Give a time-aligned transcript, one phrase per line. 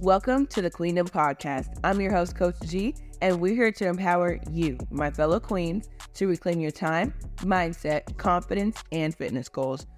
[0.00, 1.76] Welcome to the Queendom Podcast.
[1.82, 6.28] I'm your host, Coach G, and we're here to empower you, my fellow queens, to
[6.28, 9.88] reclaim your time, mindset, confidence, and fitness goals.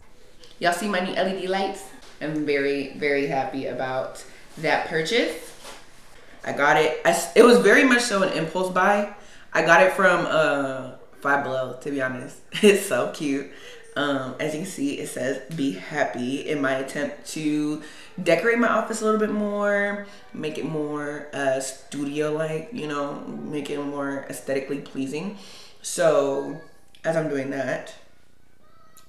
[0.59, 1.85] Y'all see my new LED lights?
[2.23, 4.25] I'm very, very happy about
[4.57, 5.55] that purchase.
[6.47, 7.03] I got it.
[7.05, 9.15] I, it was very much so an impulse buy.
[9.53, 12.41] I got it from uh, Five Below, to be honest.
[12.63, 13.51] It's so cute.
[13.97, 17.83] Um, as you can see, it says "Be happy" in my attempt to
[18.23, 23.69] decorate my office a little bit more, make it more uh, studio-like, you know, make
[23.71, 25.39] it more aesthetically pleasing.
[25.83, 26.61] So,
[27.05, 27.95] as I'm doing that,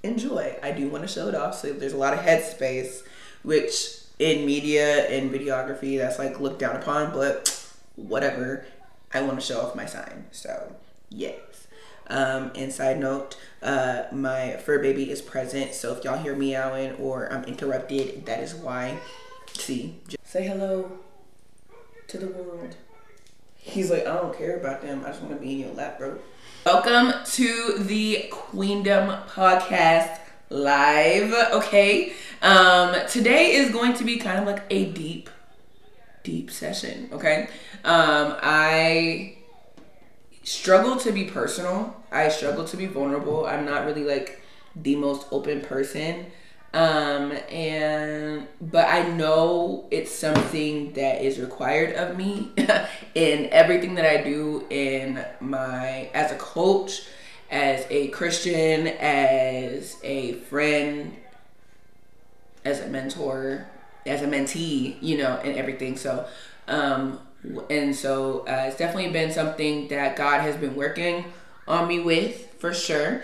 [0.04, 0.58] enjoy.
[0.64, 1.56] I do want to show it off.
[1.56, 3.04] So there's a lot of headspace,
[3.44, 8.66] which in media and videography, that's like looked down upon, but whatever.
[9.14, 10.26] I want to show off my sign.
[10.32, 10.76] So,
[11.10, 11.68] yes.
[12.08, 15.74] Um, and side note, uh, my fur baby is present.
[15.74, 18.98] So if y'all hear meowing or I'm interrupted, that is why.
[19.54, 20.92] See, say hello
[22.08, 22.76] to the world.
[23.58, 25.04] He's like, I don't care about them.
[25.06, 26.18] I just want to be in your lap, bro.
[26.66, 31.34] Welcome to the Queendom Podcast Live.
[31.54, 32.14] Okay.
[32.42, 35.30] Um, today is going to be kind of like a deep,
[36.24, 37.10] deep session.
[37.12, 37.50] Okay.
[37.84, 39.38] Um, I
[40.44, 41.96] struggle to be personal.
[42.12, 43.46] I struggle to be vulnerable.
[43.46, 44.42] I'm not really like
[44.76, 46.28] the most open person.
[46.74, 52.52] Um, and but I know it's something that is required of me
[53.16, 57.04] in everything that I do in my as a coach,
[57.50, 61.18] as a Christian, as a friend,
[62.64, 63.68] as a mentor,
[64.06, 65.98] as a mentee, you know, and everything.
[65.98, 66.26] So,
[66.70, 67.20] um,
[67.70, 71.26] and so uh, it's definitely been something that God has been working
[71.68, 73.24] on me with for sure.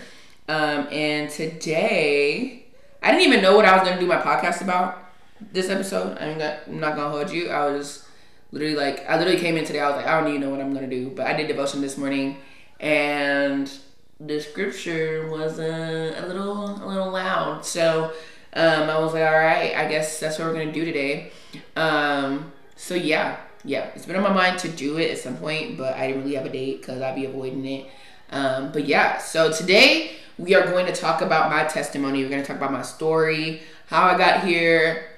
[0.50, 2.66] Um, and today,
[3.04, 5.04] I didn't even know what I was gonna do my podcast about
[5.52, 6.18] this episode.
[6.18, 7.50] I'm not, I'm not gonna hold you.
[7.50, 8.08] I was
[8.52, 9.82] literally like, I literally came in today.
[9.82, 11.82] I was like, I don't even know what I'm gonna do, but I did devotion
[11.82, 12.38] this morning,
[12.80, 13.70] and
[14.20, 17.66] the scripture was uh, a little, a little loud.
[17.66, 18.14] So
[18.54, 21.32] um, I was like, all right, I guess that's what we're gonna do today.
[21.76, 25.78] Um, so yeah, yeah, it's been on my mind to do it at some point,
[25.78, 27.88] but I didn't really have a date because I'd be avoiding it.
[28.32, 32.24] Um, but yeah, so today we are going to talk about my testimony.
[32.24, 35.10] We're going to talk about my story, how I got here,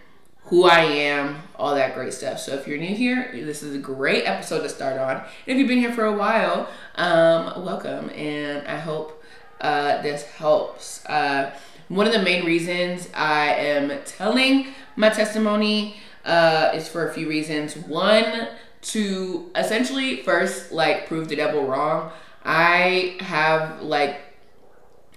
[0.46, 2.40] who I am, all that great stuff.
[2.40, 5.18] So if you're new here, this is a great episode to start on.
[5.18, 9.24] And if you've been here for a while, um, welcome, and I hope
[9.62, 11.06] uh, this helps.
[11.06, 11.56] Uh,
[11.88, 17.28] one of the main reasons I am telling my testimony uh, is for a few
[17.28, 17.76] reasons.
[17.76, 18.50] One,
[18.82, 22.12] to essentially first like prove the devil wrong.
[22.44, 24.22] I have like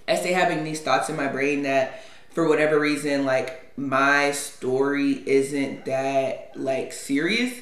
[0.07, 5.23] I stay having these thoughts in my brain that for whatever reason like my story
[5.25, 7.53] isn't that like serious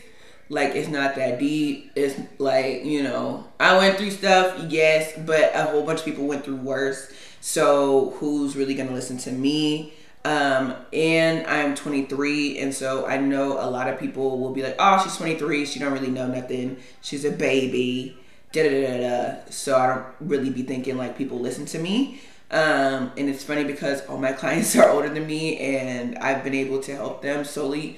[0.49, 5.51] like it's not that deep it's like you know i went through stuff yes but
[5.53, 9.93] a whole bunch of people went through worse so who's really gonna listen to me
[10.23, 14.75] um, and I'm 23, and so I know a lot of people will be like,
[14.77, 15.65] "Oh, she's 23.
[15.65, 16.77] She don't really know nothing.
[17.01, 18.17] She's a baby."
[18.51, 19.35] Da da da da.
[19.49, 22.21] So I don't really be thinking like people listen to me.
[22.51, 26.53] Um, and it's funny because all my clients are older than me, and I've been
[26.53, 27.97] able to help them solely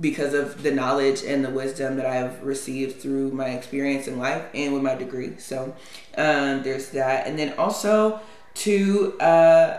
[0.00, 4.44] because of the knowledge and the wisdom that I've received through my experience in life
[4.54, 5.36] and with my degree.
[5.38, 5.74] So
[6.16, 8.20] um, there's that, and then also
[8.54, 9.18] to.
[9.18, 9.78] Uh,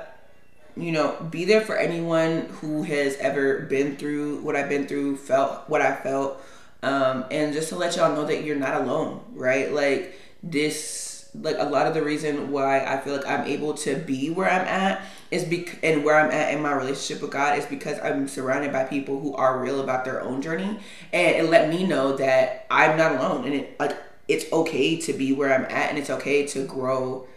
[0.75, 5.17] you know, be there for anyone who has ever been through what I've been through,
[5.17, 6.41] felt what I felt,
[6.83, 9.71] um, and just to let y'all know that you're not alone, right?
[9.71, 13.95] Like this, like a lot of the reason why I feel like I'm able to
[13.95, 17.57] be where I'm at is bec- and where I'm at in my relationship with God
[17.57, 20.79] is because I'm surrounded by people who are real about their own journey,
[21.13, 25.13] and it let me know that I'm not alone, and it like it's okay to
[25.13, 27.27] be where I'm at, and it's okay to grow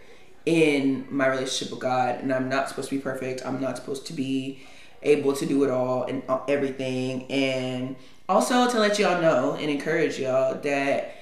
[0.45, 3.45] in my relationship with God, and I'm not supposed to be perfect.
[3.45, 4.59] I'm not supposed to be
[5.01, 7.31] able to do it all and everything.
[7.31, 7.95] And
[8.27, 11.15] also to let y'all know and encourage y'all that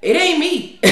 [0.00, 0.78] it ain't me.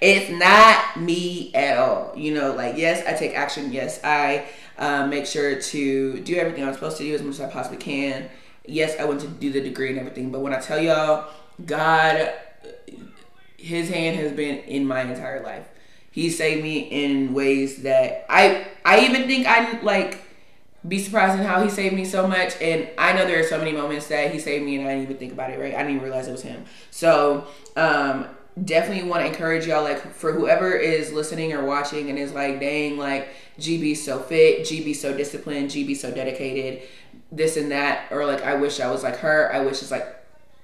[0.00, 2.12] it's not me at all.
[2.16, 3.72] You know, like, yes, I take action.
[3.72, 4.46] Yes, I
[4.78, 7.78] uh, make sure to do everything I'm supposed to do as much as I possibly
[7.78, 8.28] can.
[8.66, 10.30] Yes, I want to do the degree and everything.
[10.30, 11.30] But when I tell y'all,
[11.66, 12.32] God,
[13.58, 15.68] His hand has been in my entire life
[16.14, 20.20] he saved me in ways that I I even think I like
[20.86, 22.54] be surprised in how he saved me so much.
[22.60, 25.04] And I know there are so many moments that he saved me and I didn't
[25.04, 25.74] even think about it, right?
[25.74, 26.66] I didn't even realize it was him.
[26.90, 28.26] So, um,
[28.62, 32.60] definitely want to encourage y'all, like for whoever is listening or watching and is like,
[32.60, 36.82] dang, like GB so fit, GB so disciplined, GB so dedicated,
[37.32, 39.52] this and that, or like I wish I was like her.
[39.52, 40.06] I wish it's like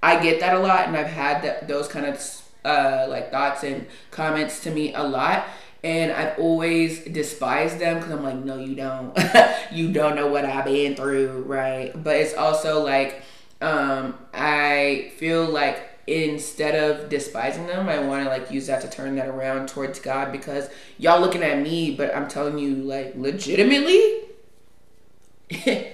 [0.02, 2.20] I get that a lot, and I've had that, those kind of
[2.64, 5.46] uh, like thoughts and comments to me a lot.
[5.82, 9.18] And I've always despised them because I'm like, no, you don't.
[9.72, 11.90] you don't know what I've been through, right?
[12.02, 13.22] But it's also like,
[13.62, 18.90] um, I feel like instead of despising them, I want to like use that to
[18.90, 20.68] turn that around towards God because
[20.98, 24.20] y'all looking at me, but I'm telling you, like, legitimately,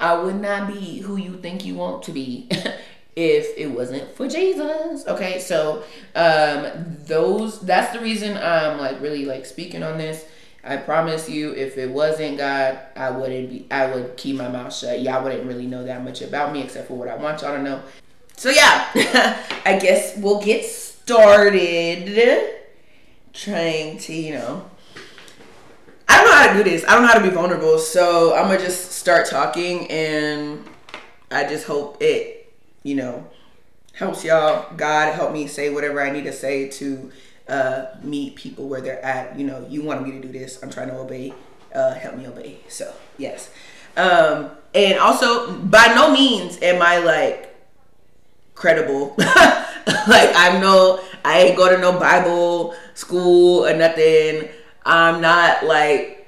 [0.00, 2.50] I would not be who you think you want to be.
[3.14, 5.06] if it wasn't for Jesus.
[5.06, 5.82] Okay, so
[6.14, 10.24] um those that's the reason I'm like really like speaking on this.
[10.64, 14.74] I promise you if it wasn't God, I wouldn't be I would keep my mouth
[14.74, 15.02] shut.
[15.02, 17.62] Y'all wouldn't really know that much about me except for what I want y'all to
[17.62, 17.82] know.
[18.36, 18.88] So yeah,
[19.66, 22.62] I guess we'll get started
[23.32, 24.70] trying to, you know,
[26.08, 26.84] I don't know how to do this.
[26.84, 27.78] I don't know how to be vulnerable.
[27.78, 30.64] So I'm gonna just start talking and
[31.30, 32.41] I just hope it
[32.82, 33.26] you know,
[33.94, 34.72] helps y'all.
[34.76, 37.10] God help me say whatever I need to say to
[37.48, 39.38] uh, meet people where they're at.
[39.38, 40.62] You know, you wanted me to do this.
[40.62, 41.32] I'm trying to obey.
[41.74, 42.58] Uh, help me obey.
[42.68, 43.50] So yes.
[43.96, 47.54] Um, and also, by no means am I like
[48.54, 49.14] credible.
[49.18, 54.48] like I'm no, I ain't go to no Bible school or nothing.
[54.84, 56.26] I'm not like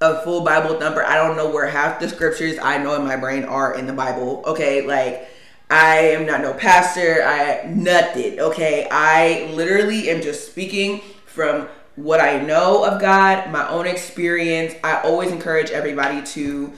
[0.00, 1.04] a full Bible thumper.
[1.04, 3.92] I don't know where half the scriptures I know in my brain are in the
[3.92, 4.42] Bible.
[4.46, 5.28] Okay, like
[5.70, 7.22] I am not no pastor.
[7.24, 8.40] I nothing.
[8.40, 8.88] Okay.
[8.90, 14.74] I literally am just speaking from what I know of God, my own experience.
[14.82, 16.72] I always encourage everybody to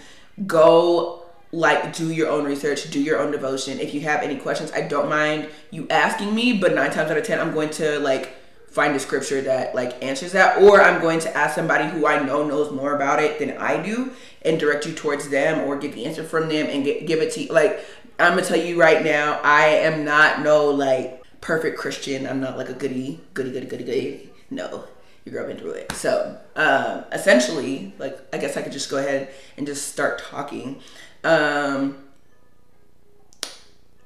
[0.47, 3.79] go like do your own research, do your own devotion.
[3.79, 7.17] If you have any questions, I don't mind you asking me, but 9 times out
[7.17, 8.35] of 10 I'm going to like
[8.69, 12.25] find a scripture that like answers that or I'm going to ask somebody who I
[12.25, 15.93] know knows more about it than I do and direct you towards them or get
[15.93, 17.53] the answer from them and get, give it to you.
[17.53, 17.85] Like
[18.23, 22.27] I'm gonna tell you right now, I am not no like perfect Christian.
[22.27, 24.31] I'm not like a goody, goody, goody, goody, goody.
[24.51, 24.85] No,
[25.25, 25.93] your girl been through it.
[25.93, 30.81] So um, essentially, like I guess I could just go ahead and just start talking.
[31.25, 32.05] Um,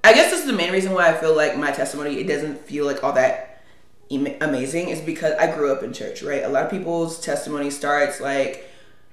[0.02, 2.58] I guess this is the main reason why I feel like my testimony it doesn't
[2.60, 3.64] feel like all that
[4.08, 6.44] amazing is because I grew up in church, right?
[6.44, 8.65] A lot of people's testimony starts like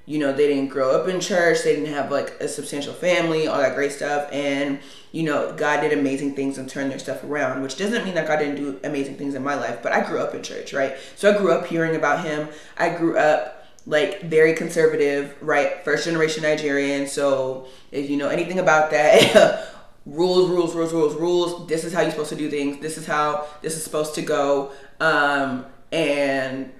[0.05, 3.47] you know they didn't grow up in church they didn't have like a substantial family
[3.47, 4.79] all that great stuff and
[5.11, 8.27] you know god did amazing things and turned their stuff around which doesn't mean that
[8.27, 10.95] god didn't do amazing things in my life but i grew up in church right?
[11.15, 12.49] So i grew up hearing about him.
[12.77, 15.83] I grew up like very conservative right?
[15.85, 19.69] First generation nigerian so if you know anything about that
[20.05, 23.07] rules rules rules rules rules this is how you're supposed to do things this is
[23.07, 26.73] how this is supposed to go um and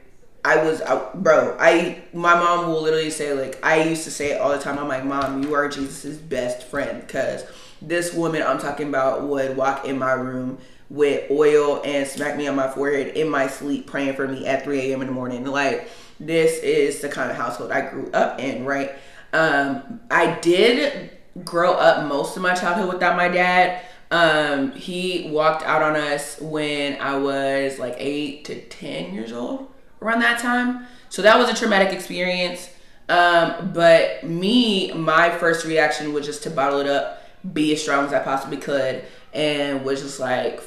[0.46, 1.56] I was, I, bro.
[1.60, 4.78] I my mom will literally say like I used to say it all the time.
[4.78, 7.46] I'm like, mom, you are Jesus's best friend because
[7.82, 10.58] this woman I'm talking about would walk in my room
[10.90, 14.64] with oil and smack me on my forehead in my sleep, praying for me at
[14.64, 15.02] 3 a.m.
[15.02, 15.46] in the morning.
[15.46, 18.92] Like this is the kind of household I grew up in, right?
[19.32, 21.10] Um, I did
[21.44, 23.82] grow up most of my childhood without my dad.
[24.12, 29.73] Um, he walked out on us when I was like eight to ten years old
[30.04, 30.86] around that time.
[31.10, 32.70] So that was a traumatic experience.
[33.10, 37.24] Um, but me, my first reaction was just to bottle it up,
[37.54, 39.04] be as strong as I possibly could,
[39.34, 40.62] and was just like,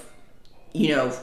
[0.72, 1.16] you know,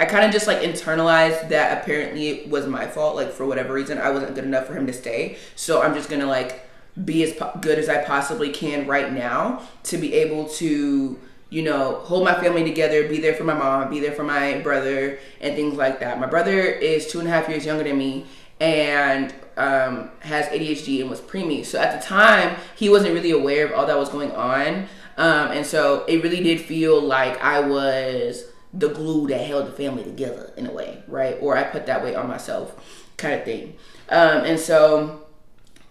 [0.00, 3.14] I kind of just like internalized that apparently it was my fault.
[3.14, 5.38] Like for whatever reason, I wasn't good enough for him to stay.
[5.54, 6.68] So I'm just gonna like
[7.04, 11.18] be as po- good as I possibly can right now to be able to
[11.54, 14.58] you know, hold my family together, be there for my mom, be there for my
[14.58, 16.18] brother, and things like that.
[16.18, 18.26] My brother is two and a half years younger than me
[18.58, 21.64] and um, has ADHD and was preemie.
[21.64, 24.88] So at the time, he wasn't really aware of all that was going on.
[25.16, 29.72] Um, and so it really did feel like I was the glue that held the
[29.72, 31.38] family together in a way, right?
[31.40, 33.76] Or I put that weight on myself, kind of thing.
[34.08, 35.24] Um, and so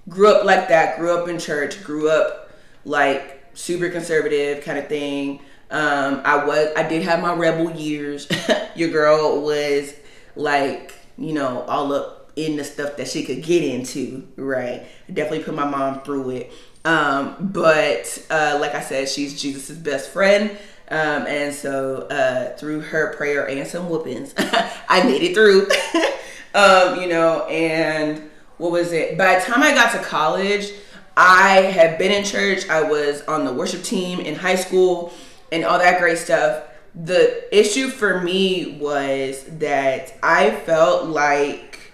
[0.09, 2.51] grew up like that, grew up in church, grew up
[2.83, 5.39] like super conservative kind of thing.
[5.73, 8.29] Um, I was I did have my rebel years.
[8.75, 9.93] Your girl was
[10.35, 14.85] like, you know, all up in the stuff that she could get into, right?
[15.11, 16.51] Definitely put my mom through it.
[16.85, 20.51] Um, but uh, like I said, she's Jesus's best friend.
[20.89, 25.67] Um, and so uh, through her prayer and some whoopings, I made it through.
[26.53, 29.17] um, you know, and what was it?
[29.17, 30.71] By the time I got to college,
[31.17, 32.69] I had been in church.
[32.69, 35.13] I was on the worship team in high school
[35.53, 36.65] and all that great stuff.
[36.95, 41.91] the issue for me was that I felt like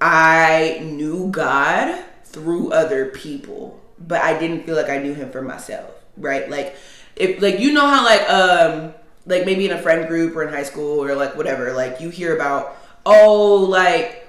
[0.00, 5.40] I knew God through other people, but I didn't feel like I knew him for
[5.40, 6.50] myself, right?
[6.50, 6.76] Like
[7.16, 8.92] if like you know how like um
[9.24, 12.10] like maybe in a friend group or in high school or like whatever, like you
[12.10, 12.76] hear about
[13.06, 14.28] oh like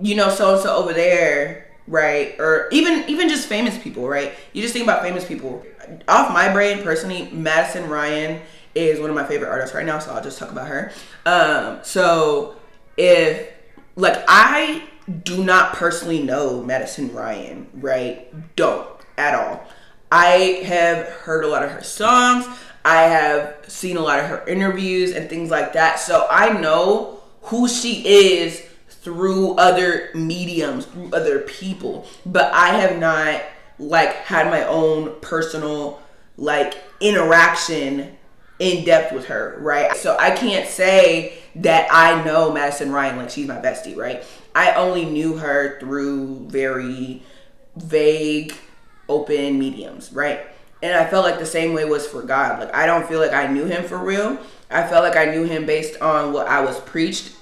[0.00, 2.38] you know so and so over there right?
[2.38, 4.32] Or even even just famous people right?
[4.52, 5.64] You just think about famous people.
[6.08, 8.40] Off my brain personally madison ryan
[8.74, 10.92] is one of my favorite artists right now so i'll just talk about her.
[11.26, 12.56] Um so
[12.96, 13.48] if
[13.96, 14.82] like i
[15.24, 18.56] do not personally know madison ryan right?
[18.56, 19.66] Don't at all.
[20.10, 22.46] I have heard a lot of her songs.
[22.84, 25.98] I have seen a lot of her interviews and things like that.
[25.98, 28.62] So i know who she is
[29.02, 32.06] through other mediums, through other people.
[32.24, 33.42] But I have not
[33.78, 36.00] like had my own personal
[36.36, 38.16] like interaction
[38.58, 39.96] in depth with her, right?
[39.96, 44.24] So I can't say that I know Madison Ryan like she's my bestie, right?
[44.54, 47.22] I only knew her through very
[47.76, 48.54] vague
[49.08, 50.46] open mediums, right?
[50.80, 52.60] And I felt like the same way was for God.
[52.60, 54.38] Like I don't feel like I knew him for real.
[54.70, 57.32] I felt like I knew him based on what I was preached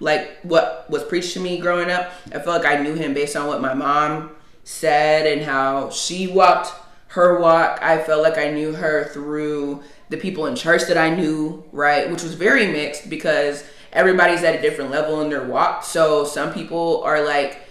[0.00, 2.12] like what was preached to me growing up.
[2.26, 4.30] I felt like I knew him based on what my mom
[4.64, 6.72] said and how she walked
[7.08, 7.80] her walk.
[7.82, 12.10] I felt like I knew her through the people in church that I knew, right?
[12.10, 15.84] Which was very mixed because everybody's at a different level in their walk.
[15.84, 17.62] So some people are like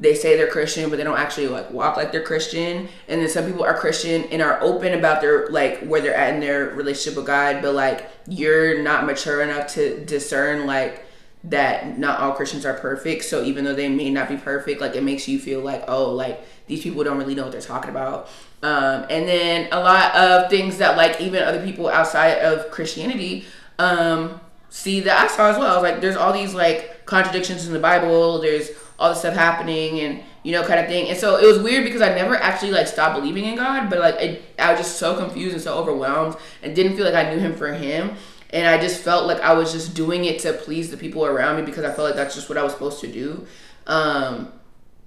[0.00, 2.88] they say they're Christian, but they don't actually like walk like they're Christian.
[3.08, 6.34] And then some people are Christian and are open about their like where they're at
[6.34, 11.03] in their relationship with God, but like you're not mature enough to discern like
[11.44, 13.24] that not all Christians are perfect.
[13.24, 16.10] So even though they may not be perfect, like it makes you feel like, oh,
[16.10, 18.28] like these people don't really know what they're talking about.
[18.62, 23.44] Um, and then a lot of things that like even other people outside of Christianity
[23.78, 25.82] um, see that I saw as well.
[25.82, 28.40] Like, there's all these like contradictions in the Bible.
[28.40, 31.08] There's all this stuff happening and you know kind of thing.
[31.08, 33.98] And so it was weird because I never actually like stopped believing in God, but
[33.98, 37.34] like it, I was just so confused and so overwhelmed and didn't feel like I
[37.34, 38.16] knew Him for Him
[38.54, 41.56] and I just felt like I was just doing it to please the people around
[41.56, 43.48] me because I felt like that's just what I was supposed to do.
[43.88, 44.52] Um,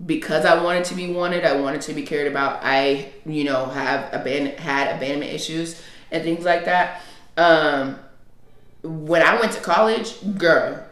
[0.06, 2.60] because I wanted to be wanted, I wanted to be cared about.
[2.62, 7.02] I, you know, have aban- had abandonment issues and things like that.
[7.38, 7.98] Um,
[8.84, 10.86] when I went to college, girl,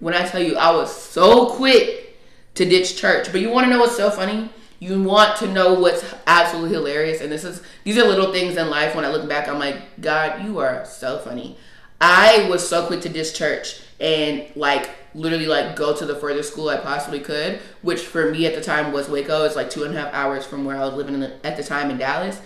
[0.00, 2.18] when I tell you I was so quick
[2.54, 4.48] to ditch church, but you want to know what's so funny?
[4.82, 8.68] You want to know what's absolutely hilarious and this is these are little things in
[8.68, 11.56] life when i look back i'm like god you are so funny.
[12.00, 16.50] I was so quick to ditch church and like literally like go to the furthest
[16.50, 19.44] school i possibly could which for me at the time was waco.
[19.44, 21.62] It's like two and a half hours from where i was living the, at the
[21.62, 22.40] time in dallas.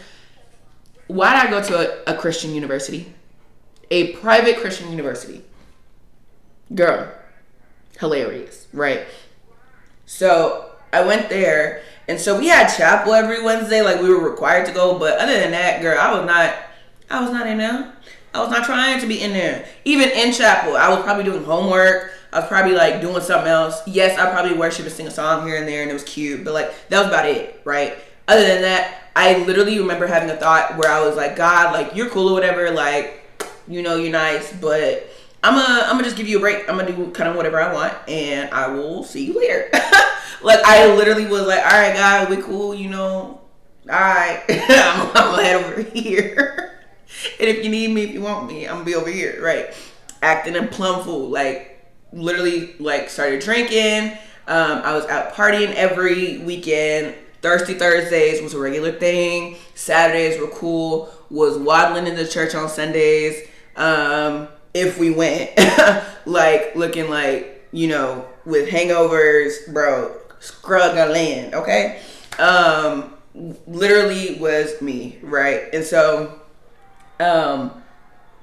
[1.06, 3.14] Why did i go to a, a christian university?
[3.90, 5.42] A private christian university.
[6.74, 7.10] Girl
[7.98, 9.06] hilarious right?
[10.04, 14.66] So i went there and so we had chapel every Wednesday, like we were required
[14.66, 14.98] to go.
[14.98, 16.54] But other than that, girl, I was not,
[17.10, 17.92] I was not in there.
[18.32, 19.66] I was not trying to be in there.
[19.84, 22.12] Even in chapel, I was probably doing homework.
[22.32, 23.80] I was probably like doing something else.
[23.86, 26.44] Yes, I probably worship and sing a song here and there, and it was cute.
[26.44, 27.96] But like that was about it, right?
[28.28, 31.96] Other than that, I literally remember having a thought where I was like, God, like
[31.96, 33.22] you're cool or whatever, like
[33.66, 35.08] you know you're nice, but
[35.42, 36.68] I'm gonna I'm gonna just give you a break.
[36.68, 39.68] I'm gonna do kind of whatever I want, and I will see you later.
[40.42, 43.40] like I literally was like, all right, guys, we cool, you know.
[43.88, 46.80] All right, I'm, I'm gonna head over here.
[47.40, 49.72] and if you need me, if you want me, I'm gonna be over here, right?
[50.22, 54.18] Acting a plum fool, like literally, like started drinking.
[54.48, 57.14] Um, I was out partying every weekend.
[57.42, 59.56] Thirsty Thursdays was a regular thing.
[59.74, 61.12] Saturdays were cool.
[61.30, 63.48] Was waddling in the church on Sundays.
[63.76, 65.50] Um, if we went,
[66.26, 70.14] like looking like you know with hangovers, bro,
[70.62, 72.00] land, okay?
[72.38, 73.14] Um,
[73.66, 75.72] literally was me, right?
[75.72, 76.40] And so,
[77.18, 77.82] um,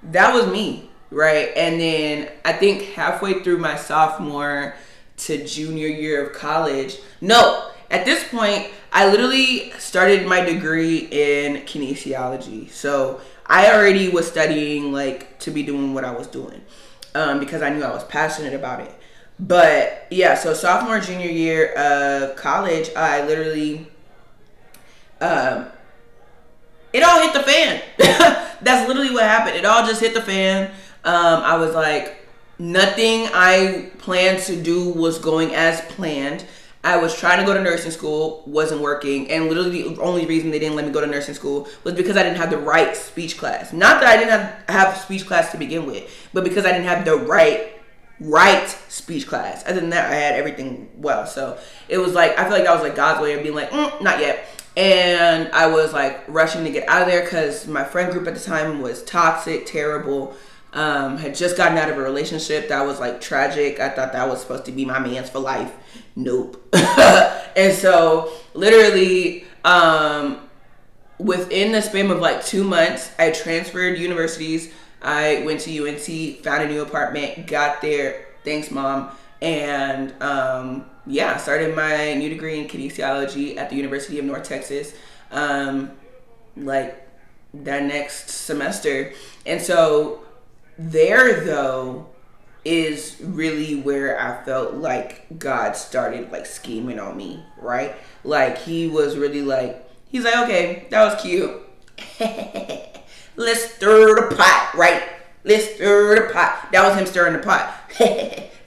[0.04, 1.52] that was me, right?
[1.56, 4.75] And then I think halfway through my sophomore
[5.16, 11.58] to junior year of college, no, at this point, I literally started my degree in
[11.63, 12.70] kinesiology.
[12.72, 16.62] So I already was studying like to be doing what I was doing
[17.16, 18.94] um, because I knew I was passionate about it.
[19.40, 23.88] But yeah, so sophomore, junior year of college, I literally,
[25.20, 25.68] um,
[26.94, 27.82] it all hit the fan.
[28.62, 29.58] That's literally what happened.
[29.58, 30.72] It all just hit the fan.
[31.04, 32.28] Um, I was like,
[32.60, 36.46] nothing I planned to do was going as planned.
[36.84, 40.52] I was trying to go to nursing school, wasn't working, and literally the only reason
[40.52, 42.96] they didn't let me go to nursing school was because I didn't have the right
[42.96, 43.72] speech class.
[43.72, 46.88] Not that I didn't have, have speech class to begin with, but because I didn't
[46.88, 47.70] have the right
[48.20, 49.63] right speech class.
[49.66, 51.25] Other than that, I had everything well.
[51.25, 53.72] So it was like I feel like that was like God's way of being like,
[53.72, 54.46] mm, not yet.
[54.75, 58.34] And I was like rushing to get out of there because my friend group at
[58.34, 60.36] the time was toxic, terrible.
[60.74, 63.80] Um, had just gotten out of a relationship that was like tragic.
[63.80, 65.72] I thought that was supposed to be my man's for life.
[66.15, 66.68] Nope.
[67.56, 70.50] and so literally, um,
[71.20, 74.74] within the span of like two months, I transferred universities.
[75.01, 78.27] I went to UNT, found a new apartment, got there.
[78.44, 79.12] Thanks, mom.
[79.42, 84.94] And um, yeah, started my new degree in kinesiology at the University of North Texas.
[85.32, 85.92] Um,
[86.56, 87.08] like
[87.53, 89.13] that next semester.
[89.46, 90.24] And so
[90.77, 92.08] there though
[92.65, 97.96] is really where I felt like God started like scheming on me, right?
[98.24, 101.62] Like he was really like he's like, "Okay, that was cute.
[103.36, 105.03] Let's stir the pot, right?
[105.44, 107.74] Let's stir the pot." That was him stirring the pot.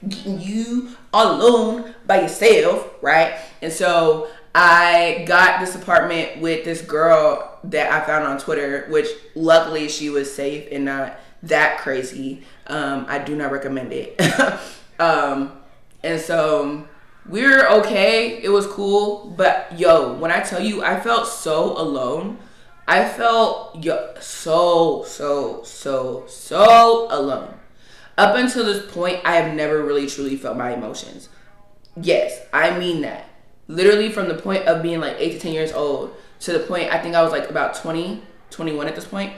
[0.07, 3.39] Getting you alone by yourself, right?
[3.61, 9.07] And so I got this apartment with this girl that I found on Twitter, which
[9.35, 12.43] luckily she was safe and not that crazy.
[12.67, 14.19] Um, I do not recommend it.
[14.99, 15.53] um,
[16.03, 16.87] and so
[17.27, 18.41] we are okay.
[18.41, 19.33] It was cool.
[19.37, 22.39] But yo, when I tell you, I felt so alone.
[22.87, 27.53] I felt yo, so, so, so, so alone.
[28.17, 31.29] Up until this point, I have never really truly felt my emotions.
[32.01, 33.25] Yes, I mean that.
[33.67, 36.93] Literally from the point of being like 8 to 10 years old to the point
[36.93, 39.33] I think I was like about 20, 21 at this point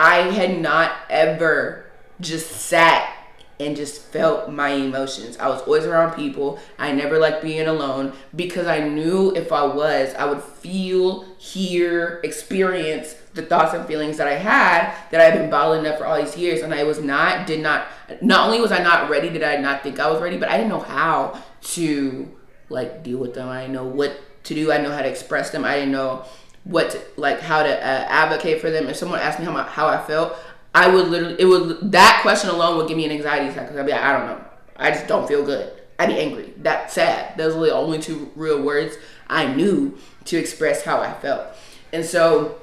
[0.00, 1.84] I had not ever
[2.22, 3.14] just sat
[3.60, 5.36] and just felt my emotions.
[5.36, 6.58] I was always around people.
[6.78, 12.22] I never liked being alone because I knew if I was, I would feel, hear,
[12.24, 16.06] experience the thoughts and feelings that I had that I had been bottling up for
[16.06, 16.62] all these years.
[16.62, 17.86] And I was not, did not,
[18.22, 20.56] not only was I not ready, did I not think I was ready, but I
[20.56, 21.42] didn't know how
[21.74, 22.38] to
[22.70, 23.50] like deal with them.
[23.50, 24.72] I didn't know what to do.
[24.72, 25.66] I didn't know how to express them.
[25.66, 26.24] I didn't know
[26.64, 28.88] what to, like how to uh, advocate for them.
[28.88, 30.36] If someone asked me how my, how I felt,
[30.74, 33.78] I would literally it would that question alone would give me an anxiety attack because
[33.78, 34.44] I'd be like, I don't know,
[34.76, 35.72] I just don't feel good.
[35.98, 36.54] I'd be angry.
[36.56, 37.36] That's sad.
[37.36, 38.96] Those were the only two real words
[39.28, 41.46] I knew to express how I felt.
[41.92, 42.58] And so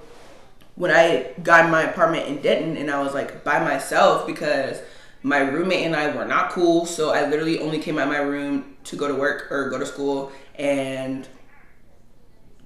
[0.75, 4.81] when I got in my apartment in Denton and I was like by myself because
[5.21, 8.19] my roommate and I were not cool, so I literally only came out of my
[8.19, 11.27] room to go to work or go to school and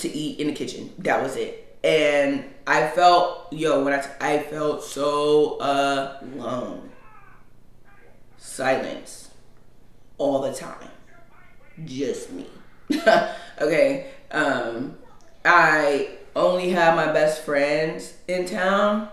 [0.01, 0.93] to eat in the kitchen.
[0.99, 1.77] That was it.
[1.83, 6.89] And I felt, yo, when I, t- I felt so alone.
[8.37, 9.31] Silence.
[10.17, 10.89] All the time.
[11.85, 12.45] Just me.
[13.61, 14.11] okay.
[14.29, 14.97] Um,
[15.43, 19.09] I only had my best friends in town.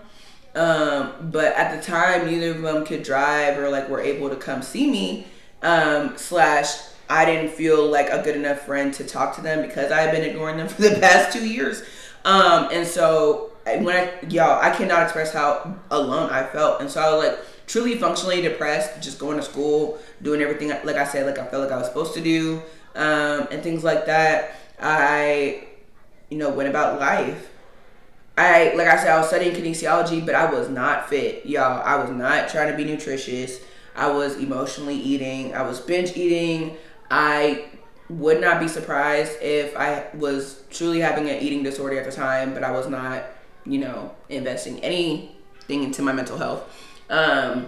[0.55, 4.35] Um, but at the time, neither of them could drive or like were able to
[4.35, 5.27] come see me.
[5.61, 6.69] Um, slash,
[7.09, 10.11] I didn't feel like a good enough friend to talk to them because I had
[10.11, 11.83] been ignoring them for the past two years.
[12.23, 16.81] Um, and so when I, y'all, I cannot express how alone I felt.
[16.81, 20.97] And so I was like truly functionally depressed, just going to school, doing everything, like
[20.97, 22.61] I said, like I felt like I was supposed to do,
[22.95, 24.55] um, and things like that.
[24.79, 25.67] I,
[26.29, 27.49] you know, went about life.
[28.37, 31.81] I, like I said, I was studying kinesiology, but I was not fit, y'all.
[31.83, 33.59] I was not trying to be nutritious.
[33.95, 35.53] I was emotionally eating.
[35.53, 36.77] I was binge eating.
[37.11, 37.65] I
[38.09, 42.53] would not be surprised if I was truly having an eating disorder at the time,
[42.53, 43.25] but I was not,
[43.65, 46.63] you know, investing anything into my mental health.
[47.09, 47.67] Um,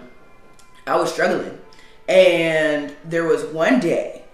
[0.86, 1.58] I was struggling.
[2.08, 4.24] And there was one day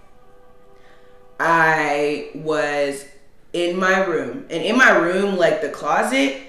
[1.39, 3.05] I was
[3.53, 6.41] in my room, and in my room, like the closet,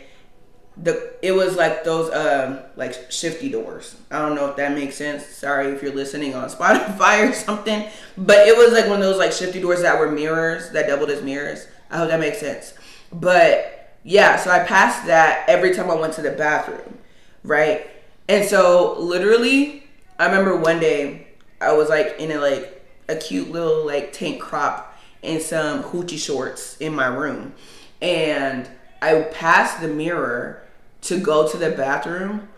[0.82, 3.96] the it was like those um like shifty doors.
[4.10, 5.26] I don't know if that makes sense.
[5.26, 9.18] Sorry if you're listening on Spotify or something, but it was like one of those
[9.18, 11.66] like shifty doors that were mirrors that doubled as mirrors.
[11.90, 12.74] I hope that makes sense.
[13.12, 16.98] But yeah, so I passed that every time I went to the bathroom,
[17.42, 17.90] right?
[18.28, 19.84] And so literally,
[20.18, 21.26] I remember one day
[21.60, 26.18] I was like in a like a cute little like tank crop and some hoochie
[26.18, 27.52] shorts in my room,
[28.00, 28.66] and
[29.02, 30.62] I passed the mirror
[31.02, 32.48] to go to the bathroom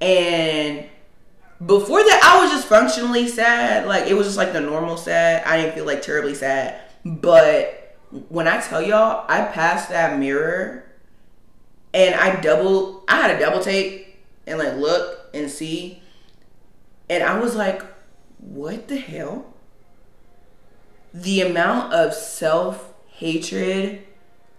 [0.00, 0.86] and
[1.64, 3.86] before that I was just functionally sad.
[3.86, 5.44] Like it was just like the normal sad.
[5.44, 6.80] I didn't feel like terribly sad.
[7.04, 7.96] But
[8.28, 10.84] when I tell y'all, I passed that mirror
[11.92, 16.02] and I double I had a double take and like look and see.
[17.08, 17.82] And I was like,
[18.38, 19.54] what the hell?
[21.14, 24.02] the amount of self hatred,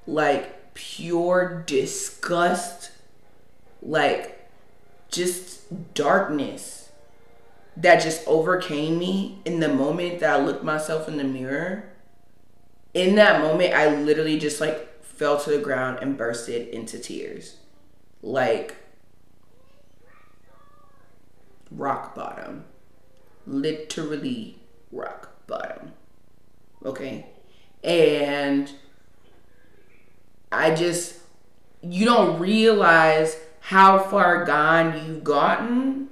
[0.07, 2.74] like pure disgust,
[3.85, 4.49] like
[5.09, 6.89] just darkness
[7.77, 11.89] that just overcame me in the moment that I looked myself in the mirror.
[12.93, 17.57] In that moment, I literally just like fell to the ground and bursted into tears.
[18.21, 18.75] Like
[21.69, 22.65] rock bottom.
[23.45, 24.57] Literally
[24.91, 25.91] rock bottom.
[26.83, 27.27] Okay?
[27.83, 28.71] And
[30.51, 31.17] I just,
[31.81, 36.07] you don't realize how far gone you've gotten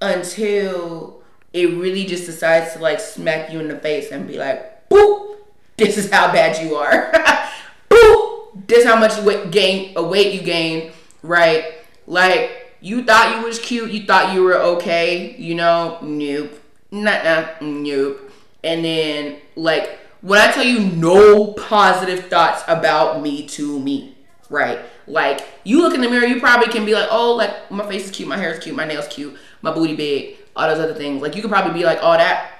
[0.00, 4.88] until it really just decides to like smack you in the face and be like,
[4.88, 5.36] boop,
[5.76, 7.12] this is how bad you are.
[7.90, 10.90] boop, this is how much weight gain, a weight you gain,
[11.22, 11.74] right?
[12.08, 16.50] Like, you thought you was cute, you thought you were okay, you know, nope,
[16.90, 18.28] nah, nope.
[18.64, 24.16] And then, like, when I tell you no positive thoughts about me to me,
[24.50, 24.80] right?
[25.06, 28.06] Like you look in the mirror, you probably can be like, oh, like my face
[28.06, 30.94] is cute, my hair is cute, my nails cute, my booty big, all those other
[30.94, 31.22] things.
[31.22, 32.50] Like you could probably be like, oh, that.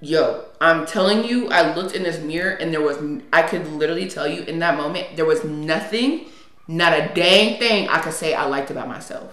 [0.00, 2.98] Yo, I'm telling you, I looked in this mirror and there was,
[3.32, 6.26] I could literally tell you in that moment, there was nothing,
[6.66, 9.32] not a dang thing I could say I liked about myself.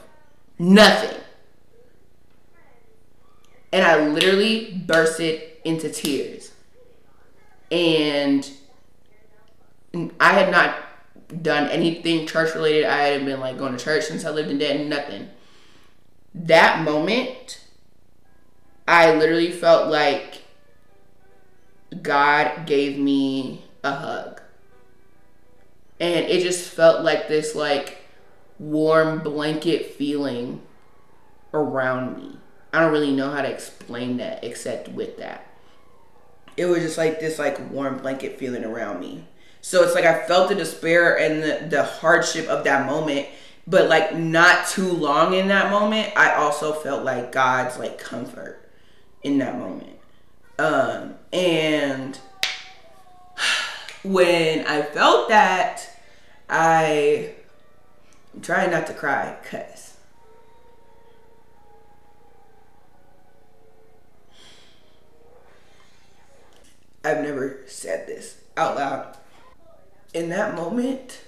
[0.60, 1.18] Nothing.
[3.74, 6.52] And I literally bursted into tears
[7.72, 8.50] and
[10.20, 10.76] I had not
[11.30, 12.86] done anything church related.
[12.86, 15.30] I hadn't been like going to church since I lived in Denton, nothing.
[16.34, 17.64] That moment,
[18.88, 20.44] I literally felt like
[22.02, 24.42] God gave me a hug.
[26.00, 28.04] And it just felt like this like
[28.58, 30.62] warm blanket feeling
[31.54, 32.38] around me.
[32.72, 35.50] I don't really know how to explain that except with that
[36.60, 39.26] it was just like this like warm blanket feeling around me.
[39.62, 43.28] So it's like I felt the despair and the, the hardship of that moment,
[43.68, 48.70] but like not too long in that moment, I also felt like God's like comfort
[49.22, 49.98] in that moment.
[50.58, 52.18] Um and
[54.04, 55.88] when I felt that,
[56.50, 57.34] I
[58.34, 59.90] I'm trying not to cry cuz
[67.04, 69.19] I've never said this out loud.
[70.14, 71.22] In that moment,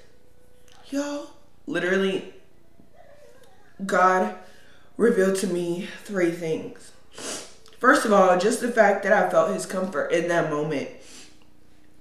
[0.89, 1.29] y'all,
[1.67, 2.33] literally,
[3.85, 4.35] God
[4.97, 6.91] revealed to me three things.
[7.79, 10.89] First of all, just the fact that I felt his comfort in that moment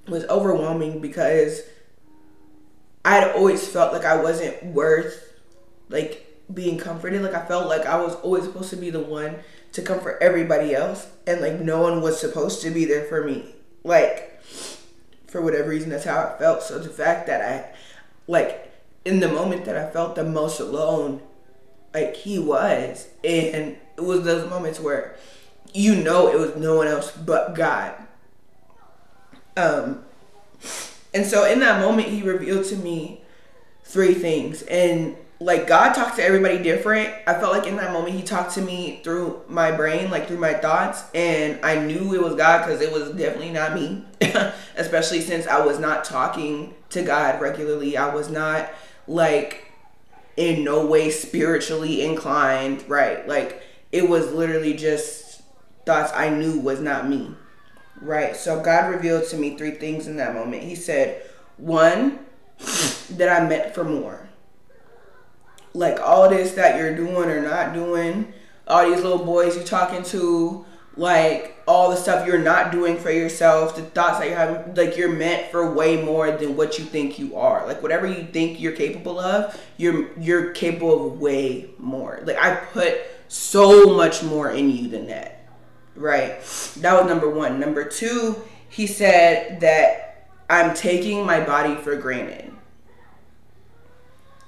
[0.08, 1.62] was overwhelming because
[3.04, 5.32] I'd always felt like I wasn't worth
[5.88, 7.22] like being comforted.
[7.22, 9.36] Like I felt like I was always supposed to be the one
[9.72, 13.54] to comfort everybody else and like no one was supposed to be there for me
[13.84, 14.40] like,
[15.30, 16.62] for whatever reason, that's how I felt.
[16.62, 17.76] So the fact that I,
[18.26, 18.72] like,
[19.04, 21.22] in the moment that I felt the most alone,
[21.94, 25.16] like he was, and it was those moments where
[25.72, 27.94] you know it was no one else but God.
[29.56, 30.04] Um,
[31.14, 33.22] and so in that moment, he revealed to me
[33.84, 37.08] three things, and like God talked to everybody different.
[37.26, 40.38] I felt like in that moment he talked to me through my brain, like through
[40.38, 44.04] my thoughts, and I knew it was God because it was definitely not me.
[44.76, 47.96] Especially since I was not talking to God regularly.
[47.96, 48.70] I was not
[49.06, 49.72] like
[50.36, 53.26] in no way spiritually inclined, right?
[53.26, 55.40] Like it was literally just
[55.86, 57.34] thoughts I knew was not me.
[58.02, 58.36] Right?
[58.36, 60.62] So God revealed to me three things in that moment.
[60.62, 61.22] He said,
[61.56, 62.20] one,
[63.10, 64.29] that I meant for more
[65.74, 68.32] like all this that you're doing or not doing,
[68.66, 70.64] all these little boys you're talking to,
[70.96, 74.96] like all the stuff you're not doing for yourself, the thoughts that you're having, like
[74.96, 77.66] you're meant for way more than what you think you are.
[77.66, 82.20] Like whatever you think you're capable of, you're you're capable of way more.
[82.24, 85.48] Like I put so much more in you than that.
[85.94, 86.40] Right?
[86.78, 87.60] That was number 1.
[87.60, 88.36] Number 2,
[88.68, 92.52] he said that I'm taking my body for granted.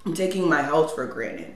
[0.04, 1.54] I'm taking my health for granted,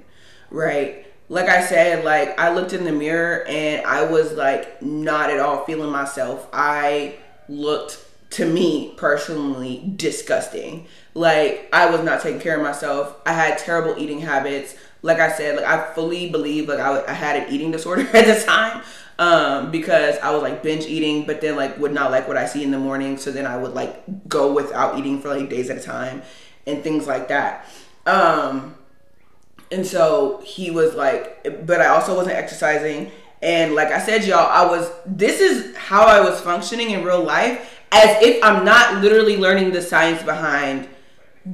[0.51, 1.07] right?
[1.29, 5.41] Like I said, like I looked in the mirror and I was like not at
[5.41, 6.49] all feeling myself.
[6.53, 7.17] I
[7.49, 7.99] looked
[8.31, 10.87] to me personally disgusting.
[11.15, 13.17] Like I was not taking care of myself.
[13.27, 14.77] I had terrible eating habits.
[15.03, 18.27] Like I said, like I fully believe like I, I had an eating disorder at
[18.27, 18.83] the time
[19.19, 22.47] um, because I was like binge eating, but then like would not like what I
[22.47, 23.17] see in the morning.
[23.17, 26.23] So then I would like go without eating for like days at a time
[26.67, 27.69] and things like that.
[28.07, 28.75] Um,
[29.71, 33.11] and so he was like, but I also wasn't exercising.
[33.43, 37.23] And like I said, y'all, I was, this is how I was functioning in real
[37.23, 37.81] life.
[37.93, 40.89] as if I'm not literally learning the science behind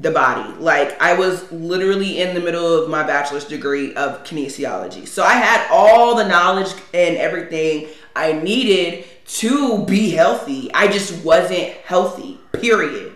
[0.01, 0.51] the body.
[0.59, 5.07] Like I was literally in the middle of my bachelor's degree of kinesiology.
[5.07, 10.73] So I had all the knowledge and everything I needed to be healthy.
[10.73, 12.39] I just wasn't healthy.
[12.53, 13.12] Period.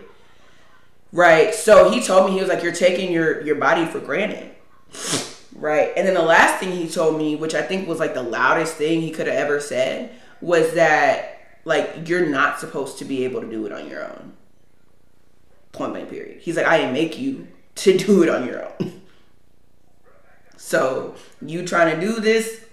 [1.17, 1.55] Right?
[1.55, 4.51] So he told me he was like you're taking your your body for granted.
[5.55, 5.91] Right?
[5.97, 8.75] And then the last thing he told me, which I think was like the loudest
[8.75, 13.41] thing he could have ever said, was that like you're not supposed to be able
[13.41, 14.33] to do it on your own
[15.71, 16.39] point blank period.
[16.39, 19.01] He's like, I didn't make you to do it on your own.
[20.55, 22.63] so you trying to do this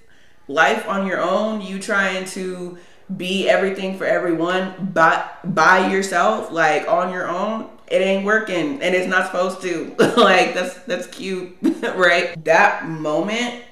[0.48, 2.76] life on your own, you trying to
[3.16, 8.94] be everything for everyone by by yourself, like on your own, it ain't working and
[8.94, 9.94] it's not supposed to.
[10.16, 12.42] like that's that's cute, right?
[12.44, 13.62] That moment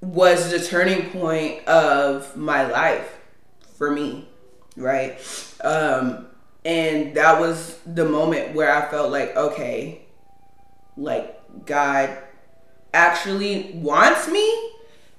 [0.00, 3.18] was the turning point of my life
[3.76, 4.28] for me,
[4.76, 5.18] right?
[5.62, 6.26] Um
[6.64, 10.02] and that was the moment where I felt like, okay,
[10.96, 12.16] like God
[12.94, 14.70] actually wants me.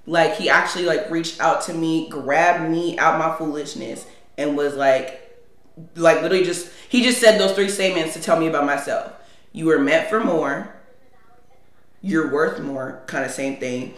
[0.07, 4.05] Like he actually like reached out to me, grabbed me out my foolishness,
[4.37, 5.24] and was like,
[5.95, 9.11] like literally just he just said those three statements to tell me about myself.
[9.51, 10.75] You were meant for more.
[12.01, 13.95] You're worth more, kind of same thing.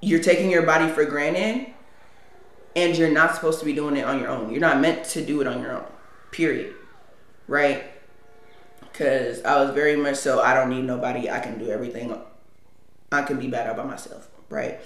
[0.00, 1.72] You're taking your body for granted,
[2.74, 4.50] and you're not supposed to be doing it on your own.
[4.50, 5.84] You're not meant to do it on your own
[6.30, 6.74] period.
[7.46, 7.84] Right?
[8.80, 11.30] Because I was very much so, I don't need nobody.
[11.30, 12.16] I can do everything.
[13.12, 14.28] I can be better by myself.
[14.48, 14.80] Right?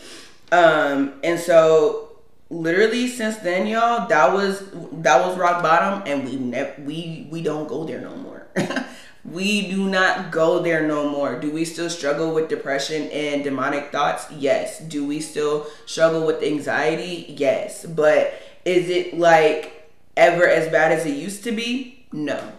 [0.51, 2.12] Um, and so
[2.53, 4.63] literally since then y'all that was
[4.93, 8.47] that was rock bottom and we never we we don't go there no more.
[9.25, 11.39] We do not go there no more.
[11.39, 14.27] Do we still struggle with depression and demonic thoughts?
[14.33, 14.81] Yes.
[14.81, 17.27] Do we still struggle with anxiety?
[17.39, 17.87] Yes.
[17.87, 18.35] But
[18.65, 22.05] is it like ever as bad as it used to be?
[22.13, 22.53] No.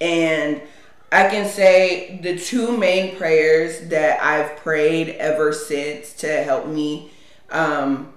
[0.00, 0.62] And
[1.10, 7.10] I can say the two main prayers that I've prayed ever since to help me
[7.50, 8.12] um,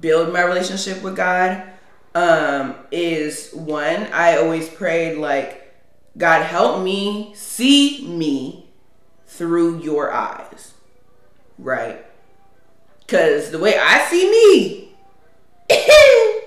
[0.00, 1.62] build my relationship with God
[2.14, 5.74] um, is one, I always prayed, like,
[6.16, 8.66] God, help me see me
[9.26, 10.74] through your eyes.
[11.58, 12.04] Right?
[13.00, 14.88] Because the way I see me,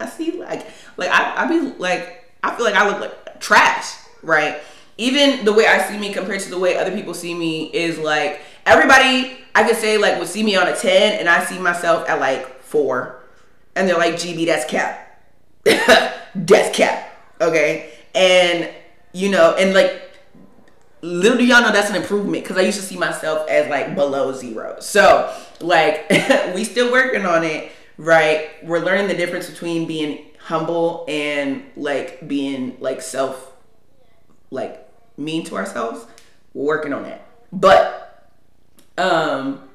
[0.00, 3.94] I see like like I, I be like I feel like I look like trash,
[4.22, 4.58] right?
[4.98, 7.98] Even the way I see me compared to the way other people see me is
[7.98, 11.58] like everybody I could say like would see me on a 10 and I see
[11.58, 13.20] myself at like four.
[13.74, 15.22] And they're like, GB, that's cap.
[15.64, 17.12] that's cap.
[17.40, 17.92] Okay.
[18.14, 18.70] And
[19.12, 20.02] you know, and like
[21.02, 23.94] little do y'all know that's an improvement because I used to see myself as like
[23.94, 24.76] below zero.
[24.80, 26.06] So like
[26.54, 28.50] we still working on it, right?
[28.62, 33.52] We're learning the difference between being humble and like being like self
[34.50, 36.06] like mean to ourselves
[36.54, 38.30] we're working on that but
[38.96, 39.68] um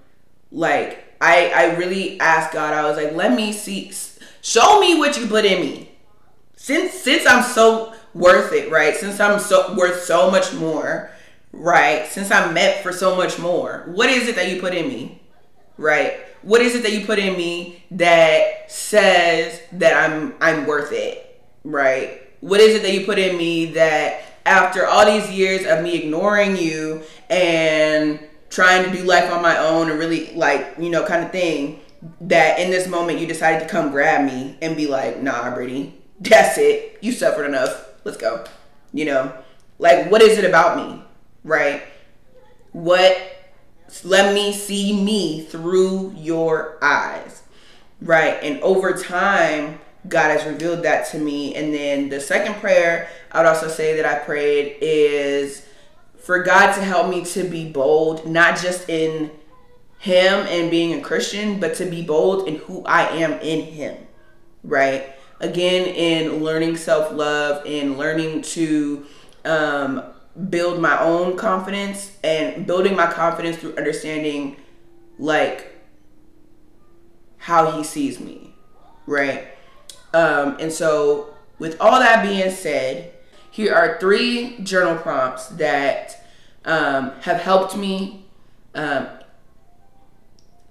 [0.49, 3.91] like i i really asked god i was like let me see
[4.41, 5.91] show me what you put in me.
[6.55, 8.95] Since since i'm so worth it right?
[8.95, 11.11] Since i'm so worth so much more
[11.53, 12.07] right?
[12.07, 15.21] Since i'm meant for so much more what is it that you put in me?
[15.77, 16.19] Right?
[16.41, 21.41] What is it that you put in me that says that I'm I'm worth it,
[21.63, 22.21] right?
[22.41, 25.95] What is it that you put in me that after all these years of me
[25.95, 28.19] ignoring you and
[28.51, 31.79] trying to do life on my own and really like, you know, kind of thing,
[32.19, 35.95] that in this moment you decided to come grab me and be like, nah, Brittany,
[36.19, 36.99] that's it.
[37.01, 37.87] You suffered enough.
[38.03, 38.45] Let's go.
[38.93, 39.33] You know,
[39.79, 41.01] like, what is it about me,
[41.43, 41.83] right?
[42.73, 43.17] What
[44.03, 47.43] let me see me through your eyes.
[48.01, 48.39] Right.
[48.41, 51.55] And over time, God has revealed that to me.
[51.55, 55.67] And then the second prayer I would also say that I prayed is
[56.21, 59.31] for God to help me to be bold, not just in
[59.99, 63.97] Him and being a Christian, but to be bold in who I am in Him.
[64.63, 65.15] Right.
[65.39, 69.05] Again, in learning self love, in learning to
[69.43, 70.03] um,
[70.49, 74.55] build my own confidence and building my confidence through understanding
[75.19, 75.75] like
[77.37, 78.53] how he sees me
[79.05, 79.47] right
[80.13, 83.10] um and so with all that being said
[83.51, 86.25] here are three journal prompts that
[86.65, 88.25] um, have helped me
[88.73, 89.07] um,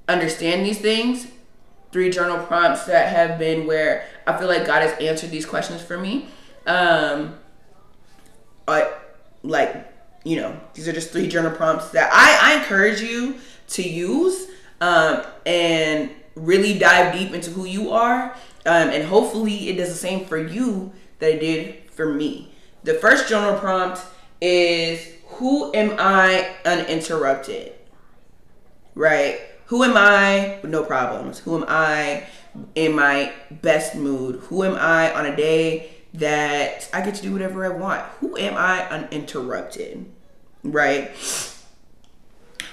[0.09, 1.29] understand these things
[1.93, 5.81] three journal prompts that have been where i feel like god has answered these questions
[5.83, 6.27] for me
[6.67, 7.35] um,
[8.67, 8.93] I,
[9.43, 9.87] like
[10.25, 13.37] you know these are just three journal prompts that I, I encourage you
[13.69, 14.49] to use
[14.81, 18.35] um, and really dive deep into who you are.
[18.67, 22.53] Um, and hopefully it does the same for you that it did for me.
[22.83, 24.01] The first journal prompt
[24.41, 27.75] is Who am I uninterrupted?
[28.95, 29.41] Right?
[29.67, 31.39] Who am I with no problems?
[31.41, 32.25] Who am I
[32.75, 34.37] in my best mood?
[34.45, 38.03] Who am I on a day that I get to do whatever I want?
[38.21, 40.07] Who am I uninterrupted?
[40.65, 41.11] Right?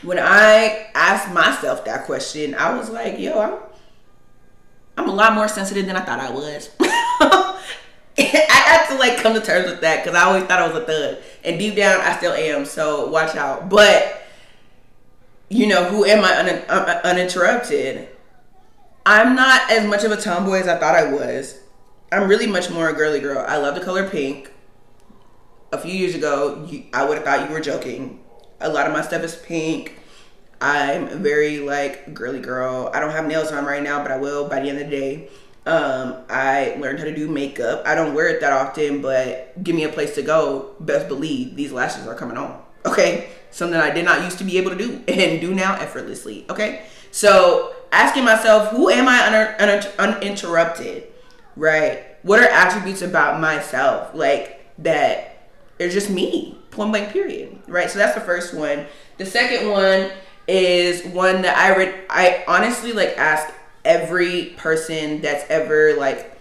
[0.01, 3.59] When I asked myself that question, I was like, yo, I'm
[4.97, 6.69] I'm a lot more sensitive than I thought I was.
[8.49, 10.81] I had to like come to terms with that because I always thought I was
[10.81, 12.65] a thug, and deep down I still am.
[12.65, 13.69] So watch out.
[13.69, 14.23] But
[15.49, 18.09] you know, who am I un- un- uh, uh, uninterrupted?
[19.05, 21.59] I'm not as much of a tomboy as I thought I was.
[22.11, 23.45] I'm really much more a girly girl.
[23.47, 24.51] I love the color pink.
[25.71, 28.21] A few years ago, you, I would have thought you were joking.
[28.59, 29.99] A lot of my stuff is pink.
[30.59, 32.89] I'm very like girly girl.
[32.93, 34.97] I don't have nails on right now, but I will by the end of the
[34.97, 35.29] day.
[35.67, 37.83] Um, I learned how to do makeup.
[37.85, 40.75] I don't wear it that often, but give me a place to go.
[40.79, 42.63] Best believe these lashes are coming on.
[42.85, 46.45] Okay, something I did not used to be able to do and do now effortlessly.
[46.49, 51.03] Okay, so asking myself, who am I un- un- uninterrupted?
[51.57, 52.05] Right?
[52.23, 55.49] What are attributes about myself like that
[55.81, 56.57] are just me?
[56.71, 57.11] Point blank.
[57.11, 57.59] Period.
[57.67, 57.89] Right.
[57.89, 58.85] So that's the first one.
[59.17, 60.11] The second one
[60.47, 61.95] is one that I read.
[62.09, 63.53] I honestly like ask
[63.87, 66.37] every person that's ever like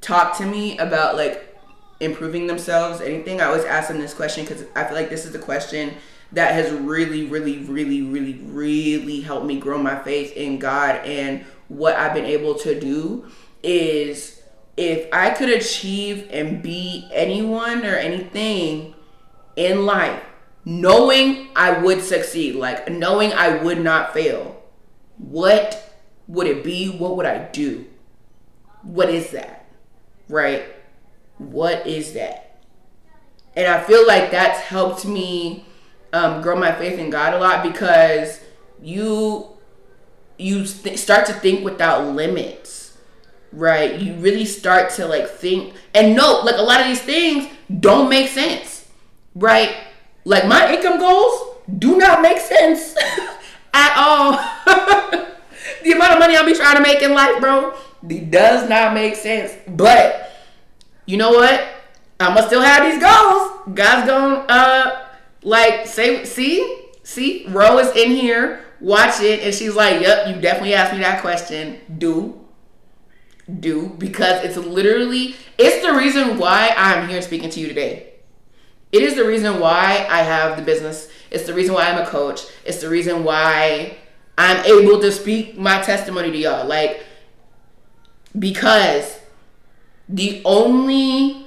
[0.00, 1.56] talked to me about like
[2.00, 3.40] improving themselves, anything.
[3.40, 5.94] I always ask them this question because I feel like this is the question
[6.32, 11.44] that has really, really, really, really, really helped me grow my faith in God and
[11.68, 13.26] what I've been able to do
[13.62, 14.42] is
[14.76, 18.94] if I could achieve and be anyone or anything
[19.56, 20.22] in life,
[20.64, 24.62] knowing I would succeed, like knowing I would not fail,
[25.18, 25.91] what
[26.32, 26.88] would it be?
[26.88, 27.84] What would I do?
[28.82, 29.66] What is that?
[30.30, 30.64] Right?
[31.36, 32.58] What is that?
[33.54, 35.66] And I feel like that's helped me
[36.14, 38.40] um, grow my faith in God a lot because
[38.80, 39.48] you
[40.38, 42.96] you th- start to think without limits,
[43.52, 44.00] right?
[44.00, 48.08] You really start to like think and note like a lot of these things don't
[48.08, 48.88] make sense,
[49.34, 49.76] right?
[50.24, 52.96] Like my income goals do not make sense
[53.74, 55.22] at all.
[55.84, 57.74] the amount of money I'll be trying to make in life, bro,
[58.08, 59.52] it does not make sense.
[59.68, 60.32] But
[61.06, 61.64] you know what?
[62.20, 63.76] I'ma still have these goals.
[63.76, 65.06] God's gonna uh
[65.42, 70.40] like say see see Ro is in here watch it and she's like yep you
[70.40, 72.38] definitely asked me that question do
[73.60, 78.12] do because it's literally it's the reason why I'm here speaking to you today
[78.90, 82.06] it is the reason why I have the business it's the reason why I'm a
[82.06, 83.96] coach it's the reason why
[84.38, 87.04] I'm able to speak my testimony to y'all like
[88.38, 89.18] because
[90.08, 91.46] the only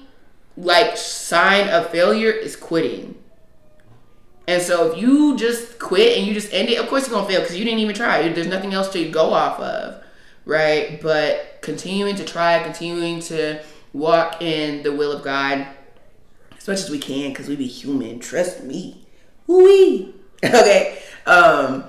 [0.57, 3.15] like sign of failure is quitting.
[4.47, 7.27] And so if you just quit and you just end it, of course you're gonna
[7.27, 8.27] fail because you didn't even try.
[8.29, 10.03] There's nothing else to go off of,
[10.45, 11.01] right?
[11.01, 15.65] But continuing to try, continuing to walk in the will of God
[16.57, 18.19] as much as we can because we be human.
[18.19, 19.05] Trust me.
[19.47, 20.13] Wee.
[20.43, 20.99] Okay.
[21.25, 21.85] Um,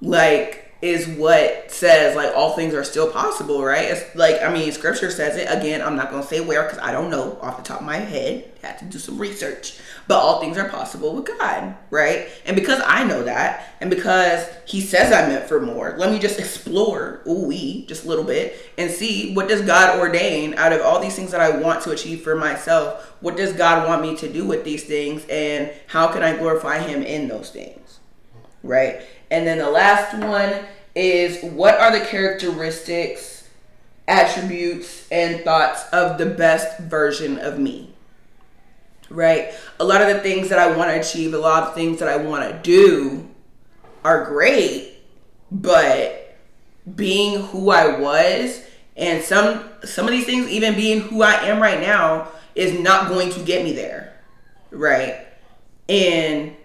[0.00, 3.90] like is what says like all things are still possible, right?
[3.90, 5.80] It's like I mean, scripture says it again.
[5.80, 8.52] I'm not gonna say where because I don't know off the top of my head.
[8.62, 12.28] Had to do some research, but all things are possible with God, right?
[12.44, 16.18] And because I know that, and because He says I'm meant for more, let me
[16.18, 17.52] just explore, ooh
[17.86, 21.30] just a little bit, and see what does God ordain out of all these things
[21.30, 23.14] that I want to achieve for myself.
[23.20, 26.80] What does God want me to do with these things, and how can I glorify
[26.80, 28.00] Him in those things,
[28.62, 29.00] right?
[29.30, 33.48] And then the last one is what are the characteristics,
[34.08, 37.92] attributes, and thoughts of the best version of me?
[39.10, 39.52] Right?
[39.78, 42.08] A lot of the things that I want to achieve, a lot of things that
[42.08, 43.28] I want to do
[44.04, 44.94] are great,
[45.50, 46.36] but
[46.94, 48.62] being who I was
[48.96, 53.08] and some some of these things even being who I am right now is not
[53.08, 54.18] going to get me there.
[54.70, 55.26] Right?
[55.88, 56.56] And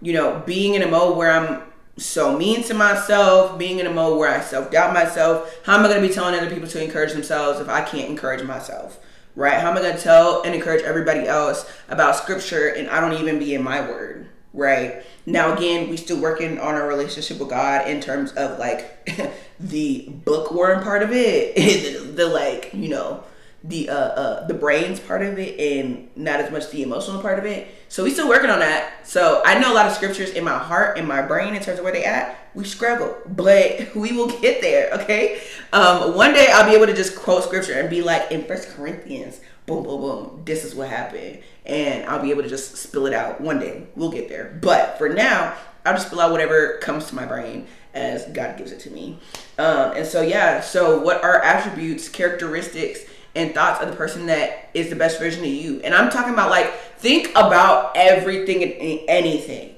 [0.00, 1.62] you know, being in a mode where I'm
[1.96, 5.60] so mean to myself, being in a mode where I self doubt myself.
[5.64, 8.08] How am I going to be telling other people to encourage themselves if I can't
[8.08, 8.98] encourage myself?
[9.36, 9.60] Right?
[9.60, 13.20] How am I going to tell and encourage everybody else about scripture and I don't
[13.20, 14.28] even be in my word?
[14.52, 15.04] Right?
[15.26, 19.08] Now, again, we still working on our relationship with God in terms of like
[19.60, 23.22] the bookworm part of it, the, the like, you know,
[23.62, 27.38] the uh, uh the brains part of it and not as much the emotional part
[27.38, 29.04] of it So we still working on that.
[29.04, 31.80] So I know a lot of scriptures in my heart, in my brain, in terms
[31.80, 32.38] of where they at.
[32.54, 34.92] We struggle, but we will get there.
[34.92, 35.42] Okay.
[35.72, 38.68] Um, one day I'll be able to just quote scripture and be like in First
[38.68, 40.42] Corinthians, boom, boom, boom.
[40.44, 43.40] This is what happened, and I'll be able to just spill it out.
[43.40, 44.56] One day we'll get there.
[44.62, 48.70] But for now, I'll just spill out whatever comes to my brain as God gives
[48.70, 49.18] it to me.
[49.58, 50.60] Um, and so yeah.
[50.60, 53.00] So what are attributes, characteristics?
[53.34, 55.80] And thoughts of the person that is the best version of you.
[55.82, 59.74] And I'm talking about like think about everything and anything.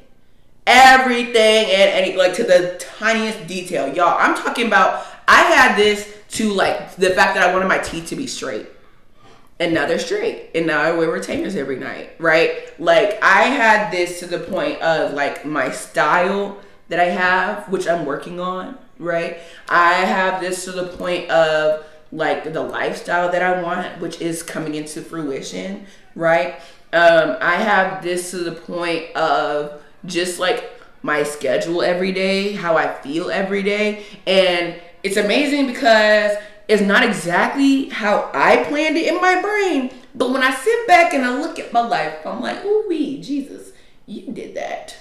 [0.66, 3.92] Everything and any like to the tiniest detail.
[3.94, 7.78] Y'all, I'm talking about I had this to like the fact that I wanted my
[7.78, 8.66] teeth to be straight.
[9.60, 10.50] And now they're straight.
[10.54, 12.78] And now I wear retainers every night, right?
[12.80, 17.86] Like I had this to the point of like my style that I have, which
[17.86, 19.38] I'm working on, right?
[19.68, 24.42] I have this to the point of like the lifestyle that I want, which is
[24.42, 26.56] coming into fruition, right?
[26.92, 32.76] Um, I have this to the point of just like my schedule every day, how
[32.76, 34.04] I feel every day.
[34.26, 36.36] And it's amazing because
[36.68, 39.90] it's not exactly how I planned it in my brain.
[40.14, 43.20] But when I sit back and I look at my life, I'm like, ooh, wee,
[43.22, 43.72] Jesus,
[44.06, 44.96] you did that.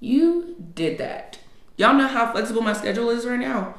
[0.00, 1.38] You did that.
[1.76, 3.74] Y'all know how flexible my schedule is right now.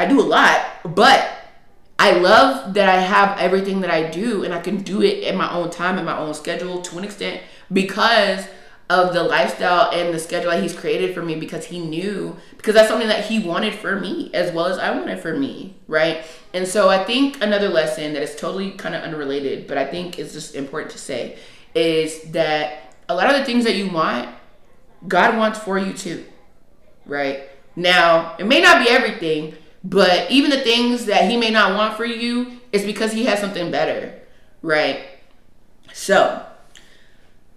[0.00, 1.30] I do a lot, but
[1.98, 5.36] I love that I have everything that I do and I can do it in
[5.36, 8.48] my own time and my own schedule to an extent because
[8.88, 12.74] of the lifestyle and the schedule that he's created for me because he knew because
[12.74, 16.24] that's something that he wanted for me as well as I wanted for me, right?
[16.54, 20.18] And so I think another lesson that is totally kind of unrelated, but I think
[20.18, 21.38] is just important to say
[21.74, 24.30] is that a lot of the things that you want,
[25.06, 26.24] God wants for you too,
[27.04, 27.50] right?
[27.76, 31.96] Now, it may not be everything, but even the things that he may not want
[31.96, 34.20] for you is because he has something better,
[34.62, 35.06] right?
[35.92, 36.44] So,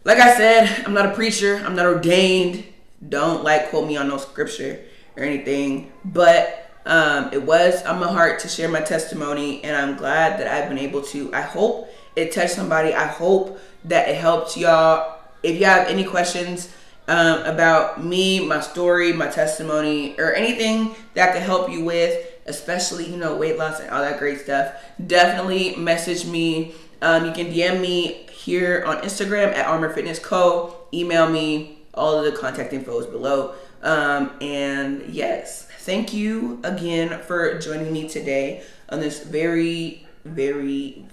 [0.04, 2.66] like I said, I'm not a preacher, I'm not ordained.
[3.08, 4.80] Don't like quote me on no scripture
[5.18, 9.96] or anything, but um, it was on my heart to share my testimony, and I'm
[9.98, 11.34] glad that I've been able to.
[11.34, 12.94] I hope it touched somebody.
[12.94, 15.20] I hope that it helped y'all.
[15.42, 16.70] If you have any questions,
[17.08, 23.10] um, about me, my story, my testimony, or anything that could help you with, especially,
[23.10, 24.74] you know, weight loss and all that great stuff,
[25.06, 26.74] definitely message me.
[27.02, 30.76] Um, you can DM me here on Instagram at Armor Fitness Co.
[30.94, 31.80] Email me.
[31.94, 33.54] All of the contact info is below.
[33.82, 41.06] Um, and yes, thank you again for joining me today on this very, very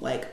[0.00, 0.26] like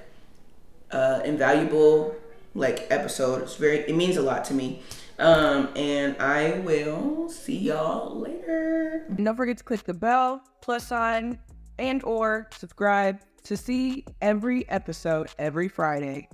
[0.92, 2.16] uh, invaluable
[2.58, 3.43] like episode.
[3.43, 4.82] It's very it means a lot to me.
[5.20, 9.08] Um, and I will see y'all later.
[9.16, 11.39] Don't forget to click the bell, plus sign,
[11.80, 16.30] and or subscribe to see every episode every Friday.